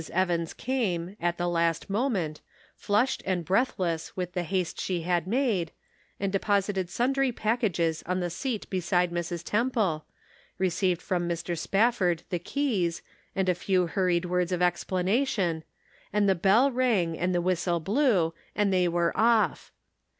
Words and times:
Evans 0.13 0.55
came, 0.55 1.15
at 1.21 1.37
the 1.37 1.47
last 1.47 1.87
moment, 1.87 2.41
flushed 2.75 3.21
and 3.23 3.45
breathless 3.45 4.17
with 4.17 4.33
the 4.33 4.41
haste 4.41 4.81
she 4.81 5.01
had 5.01 5.27
made, 5.27 5.71
and 6.19 6.31
deposited 6.31 6.89
sundry 6.89 7.31
packages 7.31 8.01
on 8.07 8.19
the 8.19 8.31
seat 8.31 8.67
beside 8.71 9.11
Mrs. 9.11 9.43
Temple, 9.43 10.05
received 10.57 11.03
from 11.03 11.29
Mr. 11.29 11.55
Spafford 11.55 12.23
the 12.31 12.39
keys, 12.39 13.03
and 13.35 13.47
a 13.47 13.53
few 13.53 13.85
hurried 13.85 14.25
words 14.25 14.51
of 14.51 14.63
explanation, 14.63 15.63
and 16.11 16.27
the 16.27 16.33
bell 16.33 16.71
rang 16.71 17.15
and 17.15 17.35
the 17.35 17.39
whistle 17.39 17.79
blew, 17.79 18.33
and 18.55 18.73
they 18.73 18.87
were 18.87 19.15
off! 19.15 19.71